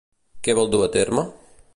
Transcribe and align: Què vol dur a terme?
Què 0.47 0.55
vol 0.59 0.71
dur 0.75 0.81
a 0.85 0.89
terme? 0.95 1.27